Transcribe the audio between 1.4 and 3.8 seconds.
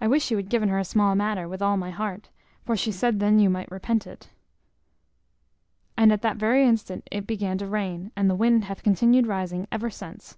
with all my heart; for she said then you might